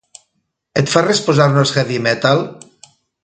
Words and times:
Et 0.81 0.89
fa 0.93 1.03
res 1.07 1.21
posar-nos 1.27 1.73
heavy 1.81 1.99
metal? 2.09 2.43